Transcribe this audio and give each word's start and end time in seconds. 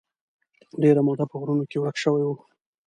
ډېره 0.81 1.01
موده 1.07 1.25
په 1.29 1.35
غرونو 1.41 1.63
کې 1.69 1.77
ورک 1.79 1.97
شوی 2.03 2.23
و. 2.25 2.31